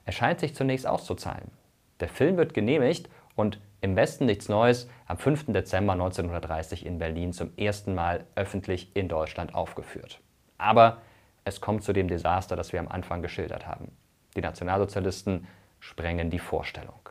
Er 0.04 0.10
scheint 0.10 0.40
sich 0.40 0.52
zunächst 0.52 0.84
auszuzahlen. 0.84 1.52
Der 2.00 2.08
Film 2.08 2.36
wird 2.36 2.52
genehmigt 2.52 3.08
und 3.36 3.60
im 3.80 3.94
Westen 3.94 4.26
nichts 4.26 4.48
Neues 4.48 4.90
am 5.06 5.16
5. 5.16 5.52
Dezember 5.52 5.92
1930 5.92 6.84
in 6.84 6.98
Berlin 6.98 7.32
zum 7.32 7.56
ersten 7.56 7.94
Mal 7.94 8.24
öffentlich 8.34 8.90
in 8.96 9.06
Deutschland 9.06 9.54
aufgeführt. 9.54 10.18
Aber 10.58 11.02
es 11.44 11.60
kommt 11.60 11.84
zu 11.84 11.92
dem 11.92 12.08
Desaster, 12.08 12.56
das 12.56 12.72
wir 12.72 12.80
am 12.80 12.88
Anfang 12.88 13.22
geschildert 13.22 13.68
haben. 13.68 13.92
Die 14.34 14.40
Nationalsozialisten 14.40 15.46
sprengen 15.78 16.30
die 16.30 16.40
Vorstellung. 16.40 17.09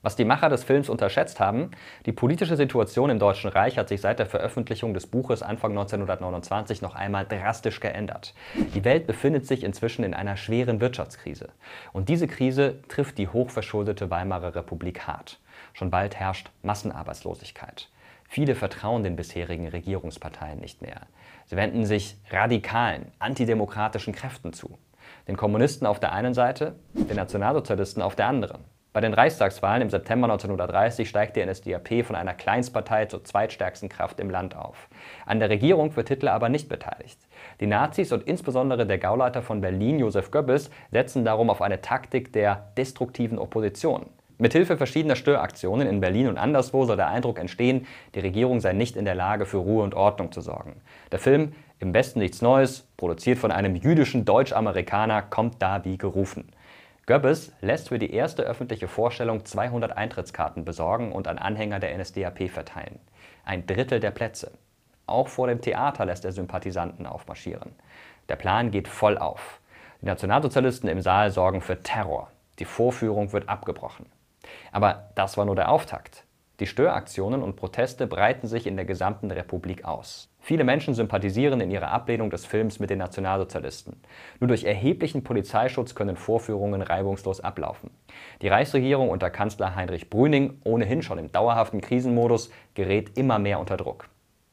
Was 0.00 0.14
die 0.14 0.24
Macher 0.24 0.48
des 0.48 0.62
Films 0.62 0.88
unterschätzt 0.88 1.40
haben, 1.40 1.72
die 2.06 2.12
politische 2.12 2.56
Situation 2.56 3.10
im 3.10 3.18
Deutschen 3.18 3.50
Reich 3.50 3.78
hat 3.78 3.88
sich 3.88 4.00
seit 4.00 4.20
der 4.20 4.26
Veröffentlichung 4.26 4.94
des 4.94 5.08
Buches 5.08 5.42
Anfang 5.42 5.72
1929 5.72 6.82
noch 6.82 6.94
einmal 6.94 7.26
drastisch 7.26 7.80
geändert. 7.80 8.32
Die 8.74 8.84
Welt 8.84 9.08
befindet 9.08 9.46
sich 9.46 9.64
inzwischen 9.64 10.04
in 10.04 10.14
einer 10.14 10.36
schweren 10.36 10.80
Wirtschaftskrise. 10.80 11.48
Und 11.92 12.08
diese 12.08 12.28
Krise 12.28 12.80
trifft 12.86 13.18
die 13.18 13.26
hochverschuldete 13.26 14.08
Weimarer 14.08 14.54
Republik 14.54 15.00
hart. 15.00 15.40
Schon 15.72 15.90
bald 15.90 16.14
herrscht 16.14 16.50
Massenarbeitslosigkeit. 16.62 17.88
Viele 18.28 18.54
vertrauen 18.54 19.02
den 19.02 19.16
bisherigen 19.16 19.66
Regierungsparteien 19.66 20.60
nicht 20.60 20.80
mehr. 20.80 21.08
Sie 21.46 21.56
wenden 21.56 21.86
sich 21.86 22.16
radikalen, 22.30 23.10
antidemokratischen 23.18 24.14
Kräften 24.14 24.52
zu. 24.52 24.78
Den 25.26 25.36
Kommunisten 25.36 25.86
auf 25.86 25.98
der 25.98 26.12
einen 26.12 26.34
Seite, 26.34 26.76
den 26.92 27.16
Nationalsozialisten 27.16 28.00
auf 28.00 28.14
der 28.14 28.28
anderen. 28.28 28.60
Bei 28.94 29.02
den 29.02 29.12
Reichstagswahlen 29.12 29.82
im 29.82 29.90
September 29.90 30.26
1930 30.26 31.08
steigt 31.08 31.36
die 31.36 31.44
NSDAP 31.44 32.04
von 32.04 32.16
einer 32.16 32.32
Kleinstpartei 32.32 33.04
zur 33.04 33.22
zweitstärksten 33.22 33.90
Kraft 33.90 34.18
im 34.18 34.30
Land 34.30 34.56
auf. 34.56 34.88
An 35.26 35.40
der 35.40 35.50
Regierung 35.50 35.94
wird 35.94 36.08
Hitler 36.08 36.32
aber 36.32 36.48
nicht 36.48 36.70
beteiligt. 36.70 37.18
Die 37.60 37.66
Nazis 37.66 38.12
und 38.12 38.26
insbesondere 38.26 38.86
der 38.86 38.98
Gauleiter 38.98 39.42
von 39.42 39.60
Berlin, 39.60 39.98
Josef 39.98 40.30
Goebbels, 40.30 40.70
setzen 40.90 41.24
darum 41.24 41.50
auf 41.50 41.60
eine 41.60 41.82
Taktik 41.82 42.32
der 42.32 42.72
destruktiven 42.78 43.38
Opposition. 43.38 44.06
Mithilfe 44.38 44.76
verschiedener 44.76 45.16
Störaktionen 45.16 45.86
in 45.88 46.00
Berlin 46.00 46.28
und 46.28 46.38
anderswo 46.38 46.84
soll 46.84 46.96
der 46.96 47.08
Eindruck 47.08 47.38
entstehen, 47.40 47.86
die 48.14 48.20
Regierung 48.20 48.60
sei 48.60 48.72
nicht 48.72 48.96
in 48.96 49.04
der 49.04 49.16
Lage, 49.16 49.46
für 49.46 49.58
Ruhe 49.58 49.82
und 49.82 49.94
Ordnung 49.94 50.32
zu 50.32 50.40
sorgen. 50.40 50.80
Der 51.12 51.18
Film 51.18 51.52
Im 51.80 51.94
Westen 51.94 52.20
nichts 52.20 52.42
Neues, 52.42 52.88
produziert 52.96 53.38
von 53.38 53.52
einem 53.52 53.76
jüdischen 53.76 54.24
Deutsch-Amerikaner, 54.24 55.22
kommt 55.22 55.62
da 55.62 55.84
wie 55.84 55.98
gerufen. 55.98 56.48
Goebbels 57.08 57.52
lässt 57.62 57.88
für 57.88 57.98
die 57.98 58.12
erste 58.12 58.42
öffentliche 58.42 58.86
Vorstellung 58.86 59.42
200 59.42 59.96
Eintrittskarten 59.96 60.66
besorgen 60.66 61.10
und 61.10 61.26
an 61.26 61.38
Anhänger 61.38 61.80
der 61.80 61.96
NSDAP 61.96 62.50
verteilen. 62.50 63.00
Ein 63.46 63.66
Drittel 63.66 63.98
der 63.98 64.10
Plätze. 64.10 64.52
Auch 65.06 65.28
vor 65.28 65.46
dem 65.46 65.62
Theater 65.62 66.04
lässt 66.04 66.26
er 66.26 66.32
Sympathisanten 66.32 67.06
aufmarschieren. 67.06 67.74
Der 68.28 68.36
Plan 68.36 68.70
geht 68.70 68.88
voll 68.88 69.16
auf. 69.16 69.58
Die 70.02 70.04
Nationalsozialisten 70.04 70.90
im 70.90 71.00
Saal 71.00 71.30
sorgen 71.30 71.62
für 71.62 71.82
Terror. 71.82 72.30
Die 72.58 72.66
Vorführung 72.66 73.32
wird 73.32 73.48
abgebrochen. 73.48 74.04
Aber 74.70 75.08
das 75.14 75.38
war 75.38 75.46
nur 75.46 75.56
der 75.56 75.70
Auftakt. 75.70 76.24
Die 76.60 76.66
Störaktionen 76.66 77.42
und 77.42 77.56
Proteste 77.56 78.06
breiten 78.06 78.48
sich 78.48 78.66
in 78.66 78.76
der 78.76 78.84
gesamten 78.84 79.30
Republik 79.30 79.86
aus. 79.86 80.28
Viele 80.48 80.64
Menschen 80.64 80.94
sympathisieren 80.94 81.60
in 81.60 81.70
ihrer 81.70 81.90
Ablehnung 81.90 82.30
des 82.30 82.46
Films 82.46 82.80
mit 82.80 82.88
den 82.88 83.00
Nationalsozialisten. 83.00 84.00
Nur 84.40 84.48
durch 84.48 84.64
erheblichen 84.64 85.22
Polizeischutz 85.22 85.94
können 85.94 86.16
Vorführungen 86.16 86.80
reibungslos 86.80 87.42
ablaufen. 87.42 87.90
Die 88.40 88.48
Reichsregierung 88.48 89.10
unter 89.10 89.28
Kanzler 89.28 89.76
Heinrich 89.76 90.08
Brüning, 90.08 90.58
ohnehin 90.64 91.02
schon 91.02 91.18
im 91.18 91.30
dauerhaften 91.30 91.82
Krisenmodus, 91.82 92.48
gerät 92.72 93.18
immer 93.18 93.38
mehr 93.38 93.60
unter 93.60 93.76
Druck. 93.76 94.08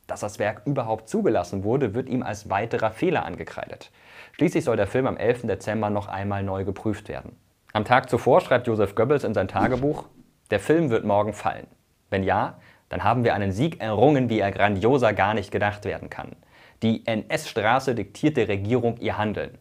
Dass 0.05 0.19
das 0.19 0.37
Werk 0.37 0.63
überhaupt 0.65 1.07
zugelassen 1.07 1.63
wurde, 1.63 1.93
wird 1.93 2.09
ihm 2.09 2.23
als 2.23 2.49
weiterer 2.49 2.91
Fehler 2.91 3.23
angekreidet. 3.23 3.89
Schließlich 4.33 4.65
soll 4.65 4.75
der 4.75 4.87
Film 4.87 5.07
am 5.07 5.15
11. 5.15 5.43
Dezember 5.43 5.89
noch 5.89 6.09
einmal 6.09 6.43
neu 6.43 6.65
geprüft 6.65 7.07
werden. 7.07 7.37
Am 7.71 7.85
Tag 7.85 8.09
zuvor 8.09 8.41
schreibt 8.41 8.67
Joseph 8.67 8.95
Goebbels 8.95 9.23
in 9.23 9.33
sein 9.33 9.47
Tagebuch, 9.47 10.09
der 10.51 10.59
Film 10.59 10.89
wird 10.89 11.05
morgen 11.05 11.31
fallen. 11.31 11.67
Wenn 12.09 12.23
ja, 12.23 12.59
dann 12.89 13.03
haben 13.03 13.23
wir 13.23 13.33
einen 13.33 13.51
Sieg 13.51 13.81
errungen, 13.81 14.29
wie 14.29 14.39
er 14.39 14.51
grandioser 14.51 15.13
gar 15.13 15.33
nicht 15.33 15.51
gedacht 15.51 15.85
werden 15.85 16.09
kann. 16.09 16.35
Die 16.83 17.05
NS-Straße 17.05 17.95
diktiert 17.95 18.37
der 18.37 18.47
Regierung 18.47 18.97
ihr 18.97 19.17
Handeln. 19.17 19.57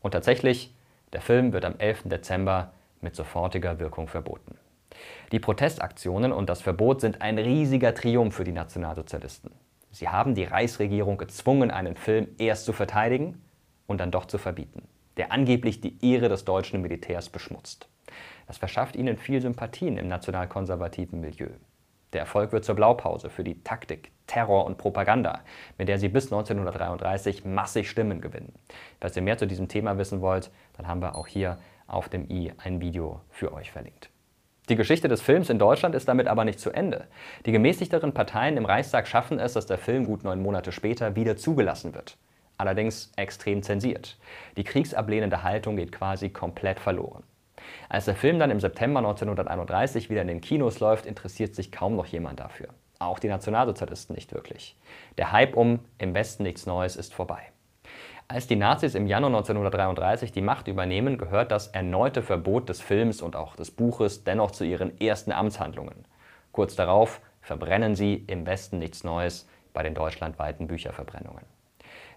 Und 0.00 0.12
tatsächlich, 0.12 0.74
der 1.12 1.20
Film 1.20 1.52
wird 1.52 1.64
am 1.64 1.78
11. 1.78 2.02
Dezember 2.04 2.72
mit 3.00 3.14
sofortiger 3.14 3.78
Wirkung 3.78 4.08
verboten. 4.08 4.56
Die 5.32 5.38
Protestaktionen 5.38 6.32
und 6.32 6.50
das 6.50 6.62
Verbot 6.62 7.00
sind 7.00 7.22
ein 7.22 7.38
riesiger 7.38 7.94
Triumph 7.94 8.34
für 8.34 8.44
die 8.44 8.52
Nationalsozialisten. 8.52 9.52
Sie 9.92 10.08
haben 10.08 10.34
die 10.34 10.44
Reichsregierung 10.44 11.18
gezwungen, 11.18 11.70
einen 11.70 11.96
Film 11.96 12.28
erst 12.38 12.64
zu 12.64 12.72
verteidigen 12.72 13.42
und 13.86 13.98
dann 13.98 14.10
doch 14.10 14.26
zu 14.26 14.38
verbieten, 14.38 14.82
der 15.16 15.32
angeblich 15.32 15.80
die 15.80 15.98
Ehre 16.04 16.28
des 16.28 16.44
deutschen 16.44 16.80
Militärs 16.82 17.28
beschmutzt. 17.28 17.88
Das 18.46 18.58
verschafft 18.58 18.96
ihnen 18.96 19.16
viel 19.16 19.40
Sympathien 19.40 19.96
im 19.96 20.08
nationalkonservativen 20.08 21.20
Milieu. 21.20 21.50
Der 22.12 22.20
Erfolg 22.20 22.52
wird 22.52 22.64
zur 22.64 22.74
Blaupause 22.74 23.30
für 23.30 23.44
die 23.44 23.62
Taktik, 23.62 24.10
Terror 24.26 24.64
und 24.64 24.78
Propaganda, 24.78 25.40
mit 25.78 25.88
der 25.88 25.98
sie 25.98 26.08
bis 26.08 26.26
1933 26.26 27.44
massig 27.44 27.88
Stimmen 27.88 28.20
gewinnen. 28.20 28.52
Falls 29.00 29.16
ihr 29.16 29.22
mehr 29.22 29.38
zu 29.38 29.46
diesem 29.46 29.68
Thema 29.68 29.96
wissen 29.98 30.20
wollt, 30.20 30.50
dann 30.76 30.88
haben 30.88 31.02
wir 31.02 31.16
auch 31.16 31.26
hier 31.26 31.58
auf 31.86 32.08
dem 32.08 32.28
i 32.30 32.52
ein 32.58 32.80
Video 32.80 33.20
für 33.30 33.52
euch 33.52 33.70
verlinkt. 33.70 34.10
Die 34.68 34.76
Geschichte 34.76 35.08
des 35.08 35.20
Films 35.20 35.50
in 35.50 35.58
Deutschland 35.58 35.96
ist 35.96 36.06
damit 36.06 36.28
aber 36.28 36.44
nicht 36.44 36.60
zu 36.60 36.70
Ende. 36.70 37.08
Die 37.44 37.50
gemäßigteren 37.50 38.14
Parteien 38.14 38.56
im 38.56 38.64
Reichstag 38.64 39.08
schaffen 39.08 39.40
es, 39.40 39.54
dass 39.54 39.66
der 39.66 39.78
Film 39.78 40.04
gut 40.04 40.22
neun 40.22 40.40
Monate 40.40 40.70
später 40.70 41.16
wieder 41.16 41.36
zugelassen 41.36 41.92
wird. 41.92 42.16
Allerdings 42.56 43.10
extrem 43.16 43.62
zensiert. 43.62 44.18
Die 44.56 44.64
kriegsablehnende 44.64 45.42
Haltung 45.42 45.76
geht 45.76 45.90
quasi 45.90 46.28
komplett 46.28 46.78
verloren. 46.78 47.24
Als 47.88 48.04
der 48.04 48.14
Film 48.14 48.38
dann 48.38 48.50
im 48.50 48.60
September 48.60 48.98
1931 49.00 50.10
wieder 50.10 50.22
in 50.22 50.28
den 50.28 50.40
Kinos 50.40 50.80
läuft, 50.80 51.06
interessiert 51.06 51.54
sich 51.54 51.72
kaum 51.72 51.96
noch 51.96 52.06
jemand 52.06 52.40
dafür. 52.40 52.68
Auch 52.98 53.18
die 53.18 53.28
Nationalsozialisten 53.28 54.14
nicht 54.14 54.32
wirklich. 54.34 54.76
Der 55.18 55.32
Hype 55.32 55.56
um 55.56 55.80
Im 55.98 56.14
Westen 56.14 56.42
nichts 56.42 56.66
Neues 56.66 56.96
ist 56.96 57.14
vorbei. 57.14 57.40
Als 58.28 58.46
die 58.46 58.56
Nazis 58.56 58.94
im 58.94 59.06
Januar 59.06 59.30
1933 59.30 60.30
die 60.30 60.40
Macht 60.40 60.68
übernehmen, 60.68 61.18
gehört 61.18 61.50
das 61.50 61.66
erneute 61.68 62.22
Verbot 62.22 62.68
des 62.68 62.80
Films 62.80 63.22
und 63.22 63.34
auch 63.34 63.56
des 63.56 63.70
Buches 63.72 64.22
dennoch 64.22 64.52
zu 64.52 64.64
ihren 64.64 65.00
ersten 65.00 65.32
Amtshandlungen. 65.32 66.04
Kurz 66.52 66.76
darauf 66.76 67.20
verbrennen 67.40 67.94
sie 67.94 68.22
Im 68.26 68.46
Westen 68.46 68.78
nichts 68.78 69.02
Neues 69.02 69.48
bei 69.72 69.82
den 69.82 69.94
deutschlandweiten 69.94 70.66
Bücherverbrennungen. 70.66 71.44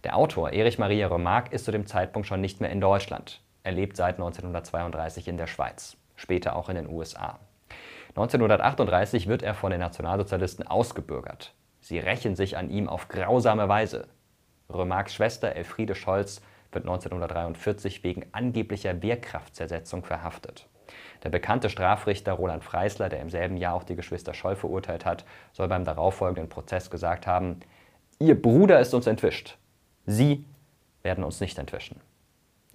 Der 0.03 0.17
Autor 0.17 0.51
Erich 0.51 0.77
Maria 0.77 1.07
Remarque 1.07 1.53
ist 1.53 1.65
zu 1.65 1.71
dem 1.71 1.87
Zeitpunkt 1.87 2.27
schon 2.27 2.41
nicht 2.41 2.59
mehr 2.61 2.69
in 2.71 2.81
Deutschland. 2.81 3.41
Er 3.63 3.71
lebt 3.71 3.95
seit 3.95 4.15
1932 4.15 5.27
in 5.29 5.37
der 5.37 5.47
Schweiz, 5.47 5.95
später 6.15 6.55
auch 6.55 6.69
in 6.69 6.75
den 6.75 6.89
USA. 6.89 7.39
1938 8.09 9.27
wird 9.27 9.41
er 9.41 9.55
von 9.55 9.71
den 9.71 9.79
Nationalsozialisten 9.79 10.67
ausgebürgert. 10.67 11.53
Sie 11.79 11.97
rächen 11.97 12.35
sich 12.35 12.57
an 12.57 12.69
ihm 12.69 12.87
auf 12.87 13.07
grausame 13.07 13.67
Weise. 13.69 14.07
Remarques 14.69 15.15
Schwester 15.15 15.55
Elfriede 15.55 15.95
Scholz 15.95 16.41
wird 16.71 16.85
1943 16.85 18.03
wegen 18.03 18.25
angeblicher 18.33 19.01
Wehrkraftzersetzung 19.01 20.03
verhaftet. 20.03 20.67
Der 21.23 21.29
bekannte 21.29 21.69
Strafrichter 21.69 22.33
Roland 22.33 22.63
Freisler, 22.63 23.09
der 23.09 23.21
im 23.21 23.29
selben 23.29 23.57
Jahr 23.57 23.75
auch 23.75 23.83
die 23.83 23.95
Geschwister 23.95 24.33
Scholl 24.33 24.55
verurteilt 24.55 25.05
hat, 25.05 25.25
soll 25.53 25.69
beim 25.69 25.85
darauffolgenden 25.85 26.49
Prozess 26.49 26.91
gesagt 26.91 27.27
haben, 27.27 27.61
Ihr 28.19 28.39
Bruder 28.39 28.79
ist 28.79 28.93
uns 28.93 29.07
entwischt. 29.07 29.57
Sie 30.05 30.45
werden 31.01 31.23
uns 31.23 31.39
nicht 31.39 31.57
entwischen. 31.57 31.99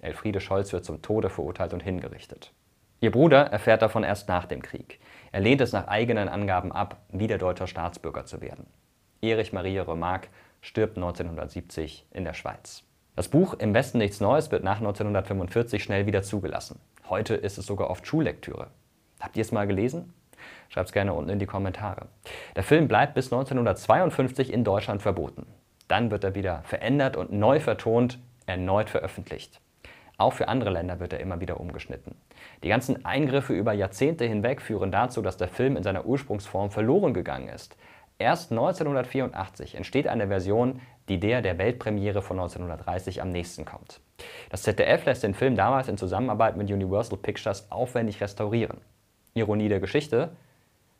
Elfriede 0.01 0.39
Scholz 0.39 0.71
wird 0.73 0.85
zum 0.85 1.01
Tode 1.01 1.29
verurteilt 1.29 1.73
und 1.73 1.83
hingerichtet. 1.83 2.53
Ihr 3.01 3.11
Bruder 3.11 3.45
erfährt 3.45 3.81
davon 3.81 4.03
erst 4.03 4.27
nach 4.27 4.45
dem 4.45 4.61
Krieg. 4.61 4.99
Er 5.31 5.39
lehnt 5.39 5.61
es 5.61 5.71
nach 5.71 5.87
eigenen 5.87 6.27
Angaben 6.27 6.71
ab, 6.71 6.97
wieder 7.09 7.37
deutscher 7.37 7.67
Staatsbürger 7.67 8.25
zu 8.25 8.41
werden. 8.41 8.65
Erich 9.21 9.53
Maria 9.53 9.83
Remarque 9.83 10.29
stirbt 10.61 10.97
1970 10.97 12.05
in 12.11 12.25
der 12.25 12.33
Schweiz. 12.33 12.83
Das 13.15 13.27
Buch 13.27 13.53
Im 13.53 13.73
Westen 13.73 13.97
nichts 13.97 14.21
Neues 14.21 14.51
wird 14.51 14.63
nach 14.63 14.77
1945 14.77 15.83
schnell 15.83 16.05
wieder 16.05 16.23
zugelassen. 16.23 16.79
Heute 17.09 17.35
ist 17.35 17.57
es 17.57 17.65
sogar 17.65 17.89
oft 17.89 18.05
Schullektüre. 18.07 18.67
Habt 19.19 19.35
ihr 19.35 19.41
es 19.41 19.51
mal 19.51 19.67
gelesen? 19.67 20.13
Schreibt 20.69 20.89
es 20.89 20.93
gerne 20.93 21.13
unten 21.13 21.29
in 21.29 21.39
die 21.39 21.45
Kommentare. 21.45 22.07
Der 22.55 22.63
Film 22.63 22.87
bleibt 22.87 23.15
bis 23.15 23.25
1952 23.25 24.53
in 24.53 24.63
Deutschland 24.63 25.01
verboten. 25.01 25.45
Dann 25.87 26.11
wird 26.11 26.23
er 26.23 26.35
wieder 26.35 26.61
verändert 26.63 27.17
und 27.17 27.31
neu 27.31 27.59
vertont, 27.59 28.19
erneut 28.45 28.89
veröffentlicht. 28.89 29.59
Auch 30.19 30.33
für 30.33 30.49
andere 30.49 30.69
Länder 30.69 30.99
wird 30.99 31.13
er 31.13 31.21
immer 31.21 31.39
wieder 31.39 31.61
umgeschnitten. 31.61 32.13
Die 32.61 32.67
ganzen 32.67 33.05
Eingriffe 33.05 33.53
über 33.53 33.71
Jahrzehnte 33.71 34.25
hinweg 34.25 34.61
führen 34.61 34.91
dazu, 34.91 35.21
dass 35.21 35.37
der 35.37 35.47
Film 35.47 35.77
in 35.77 35.83
seiner 35.83 36.05
Ursprungsform 36.05 36.71
verloren 36.71 37.13
gegangen 37.13 37.47
ist. 37.47 37.77
Erst 38.17 38.51
1984 38.51 39.75
entsteht 39.75 40.09
eine 40.09 40.27
Version, 40.27 40.81
die 41.07 41.21
der 41.21 41.41
der 41.41 41.57
Weltpremiere 41.57 42.21
von 42.21 42.37
1930 42.37 43.21
am 43.21 43.29
nächsten 43.29 43.63
kommt. 43.63 44.01
Das 44.49 44.63
ZDF 44.63 45.05
lässt 45.05 45.23
den 45.23 45.33
Film 45.33 45.55
damals 45.55 45.87
in 45.87 45.97
Zusammenarbeit 45.97 46.57
mit 46.57 46.69
Universal 46.69 47.17
Pictures 47.17 47.71
aufwendig 47.71 48.19
restaurieren. 48.19 48.81
Ironie 49.35 49.69
der 49.69 49.79
Geschichte, 49.79 50.31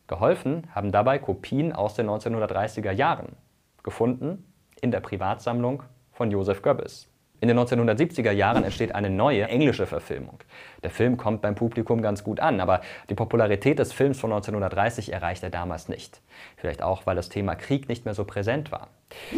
geholfen 0.07 0.67
haben 0.73 0.93
dabei 0.93 1.19
Kopien 1.19 1.73
aus 1.73 1.93
den 1.93 2.09
1930er 2.09 2.91
Jahren, 2.91 3.35
gefunden 3.83 4.45
in 4.79 4.91
der 4.91 5.01
Privatsammlung 5.01 5.83
von 6.13 6.31
Joseph 6.31 6.61
Goebbels. 6.61 7.09
In 7.41 7.47
den 7.47 7.57
1970er 7.57 8.31
Jahren 8.31 8.65
entsteht 8.65 8.93
eine 8.93 9.09
neue 9.09 9.47
englische 9.47 9.85
Verfilmung. 9.85 10.39
Der 10.83 10.89
Film 10.89 11.15
kommt 11.15 11.41
beim 11.41 11.55
Publikum 11.55 12.01
ganz 12.01 12.23
gut 12.23 12.41
an, 12.41 12.59
aber 12.59 12.81
die 13.09 13.15
Popularität 13.15 13.79
des 13.79 13.93
Films 13.93 14.19
von 14.19 14.31
1930 14.33 15.13
erreicht 15.13 15.43
er 15.43 15.49
damals 15.49 15.87
nicht. 15.87 16.21
Vielleicht 16.57 16.81
auch, 16.81 17.05
weil 17.05 17.15
das 17.15 17.29
Thema 17.29 17.55
Krieg 17.55 17.87
nicht 17.87 18.03
mehr 18.03 18.13
so 18.13 18.25
präsent 18.25 18.73
war. 18.73 18.89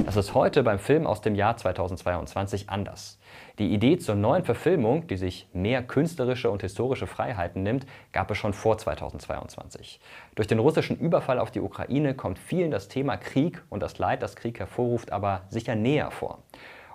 Das 0.06 0.16
ist 0.16 0.34
heute 0.34 0.64
beim 0.64 0.80
Film 0.80 1.06
aus 1.06 1.22
dem 1.22 1.36
Jahr 1.36 1.58
2022 1.58 2.70
anders. 2.70 3.20
Die 3.60 3.72
Idee 3.72 3.98
zur 3.98 4.16
neuen 4.16 4.44
Verfilmung, 4.44 5.06
die 5.08 5.18
sich 5.18 5.48
mehr 5.54 5.84
künstlerische 5.84 6.50
und 6.50 6.64
historische 6.64 7.08
Freiheiten 7.08 7.62
nimmt, 7.62 7.86
gab 8.14 8.32
es 8.32 8.38
schon 8.38 8.54
vor 8.54 8.80
2022. 8.80 10.00
Durch 10.34 10.48
den 10.48 10.60
russischen 10.60 10.98
Überfall 10.98 11.38
auf 11.38 11.52
die 11.52 11.62
Ukraine 11.62 12.16
kommt 12.16 12.40
vielen 12.40 12.72
das 12.72 12.88
Thema 12.88 13.18
Krieg 13.18 13.62
und 13.70 13.84
das 13.84 14.00
Leid, 14.00 14.24
das 14.24 14.36
Krieg 14.36 14.60
hervorruft, 14.60 15.12
aber 15.12 15.44
sicher 15.50 15.76
näher 15.76 16.10
vor. 16.10 16.40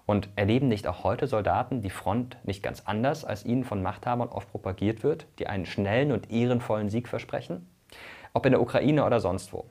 Und 0.07 0.29
erleben 0.37 0.69
nicht 0.69 0.87
auch 0.87 1.03
heute 1.03 1.27
Soldaten 1.27 1.83
die 1.83 1.91
Front 1.91 2.39
nicht 2.45 2.63
ganz 2.63 2.83
anders, 2.87 3.25
als 3.25 3.45
ihnen 3.45 3.65
von 3.65 3.83
Machthabern 3.83 4.29
oft 4.29 4.49
propagiert 4.51 5.03
wird, 5.03 5.27
die 5.41 5.49
einen 5.49 5.67
schnellen 5.67 6.13
und 6.13 6.31
ehrenvollen 6.31 6.89
Sieg 6.89 7.09
versprechen? 7.09 7.69
Ob 8.33 8.47
in 8.47 8.53
der 8.53 8.63
Ukraine 8.63 9.05
oder 9.05 9.19
sonst 9.19 9.53
wo. 9.53 9.67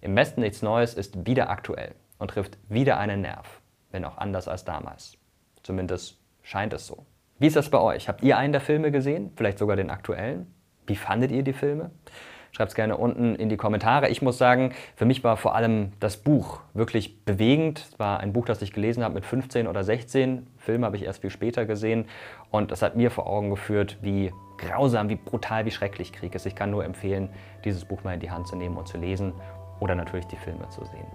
Im 0.00 0.16
Westen 0.16 0.40
nichts 0.40 0.62
Neues 0.62 0.94
ist 0.94 1.26
wieder 1.26 1.50
aktuell 1.50 1.94
und 2.18 2.32
trifft 2.32 2.58
wieder 2.68 2.98
einen 2.98 3.20
Nerv, 3.20 3.60
wenn 3.92 4.04
auch 4.04 4.18
anders 4.18 4.48
als 4.48 4.64
damals. 4.64 5.18
Zumindest 5.62 6.18
scheint 6.42 6.72
es 6.72 6.86
so. 6.86 7.06
Wie 7.38 7.46
ist 7.46 7.56
das 7.56 7.70
bei 7.70 7.78
euch? 7.78 8.08
Habt 8.08 8.22
ihr 8.22 8.38
einen 8.38 8.52
der 8.52 8.62
Filme 8.62 8.90
gesehen? 8.90 9.30
Vielleicht 9.36 9.58
sogar 9.58 9.76
den 9.76 9.90
aktuellen? 9.90 10.52
Wie 10.86 10.96
fandet 10.96 11.30
ihr 11.30 11.42
die 11.42 11.52
Filme? 11.52 11.90
Schreibt 12.56 12.70
es 12.70 12.74
gerne 12.74 12.96
unten 12.96 13.34
in 13.34 13.50
die 13.50 13.58
Kommentare. 13.58 14.08
Ich 14.08 14.22
muss 14.22 14.38
sagen, 14.38 14.72
für 14.94 15.04
mich 15.04 15.22
war 15.22 15.36
vor 15.36 15.54
allem 15.54 15.92
das 16.00 16.16
Buch 16.16 16.60
wirklich 16.72 17.22
bewegend. 17.26 17.80
Es 17.80 17.98
war 17.98 18.20
ein 18.20 18.32
Buch, 18.32 18.46
das 18.46 18.62
ich 18.62 18.72
gelesen 18.72 19.04
habe 19.04 19.12
mit 19.12 19.26
15 19.26 19.66
oder 19.66 19.84
16. 19.84 20.46
Film 20.56 20.82
habe 20.82 20.96
ich 20.96 21.02
erst 21.02 21.20
viel 21.20 21.28
später 21.28 21.66
gesehen. 21.66 22.06
Und 22.50 22.70
das 22.70 22.80
hat 22.80 22.96
mir 22.96 23.10
vor 23.10 23.26
Augen 23.26 23.50
geführt, 23.50 23.98
wie 24.00 24.32
grausam, 24.56 25.10
wie 25.10 25.16
brutal, 25.16 25.66
wie 25.66 25.70
schrecklich 25.70 26.14
Krieg 26.14 26.34
ist. 26.34 26.46
Ich 26.46 26.54
kann 26.54 26.70
nur 26.70 26.82
empfehlen, 26.86 27.28
dieses 27.66 27.84
Buch 27.84 28.04
mal 28.04 28.14
in 28.14 28.20
die 28.20 28.30
Hand 28.30 28.48
zu 28.48 28.56
nehmen 28.56 28.78
und 28.78 28.88
zu 28.88 28.96
lesen 28.96 29.34
oder 29.78 29.94
natürlich 29.94 30.26
die 30.26 30.36
Filme 30.36 30.66
zu 30.70 30.82
sehen. 30.86 31.06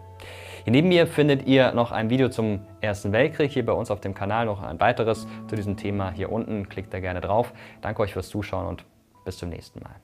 Hier 0.63 0.74
neben 0.74 0.89
mir 0.89 1.07
findet 1.07 1.48
ihr 1.48 1.71
noch 1.71 1.91
ein 1.91 2.12
Video 2.12 2.29
zum 2.29 2.60
Ersten 2.81 3.13
Weltkrieg. 3.13 3.50
Hier 3.50 3.65
bei 3.65 3.74
uns 3.74 3.89
auf 3.89 4.00
dem 4.00 4.13
Kanal 4.13 4.45
noch 4.45 4.62
ein 4.62 4.79
weiteres 4.79 5.25
zu 5.48 5.55
diesem 5.55 5.75
Thema 5.75 6.12
hier 6.12 6.31
unten. 6.31 6.69
Klickt 6.69 6.93
da 6.93 7.00
gerne 7.00 7.19
drauf. 7.19 7.51
Danke 7.81 8.03
euch 8.03 8.13
fürs 8.13 8.29
Zuschauen 8.29 8.67
und 8.67 8.86
bis 9.25 9.39
zum 9.39 9.50
nächsten 9.50 9.79
Mal. 9.79 9.95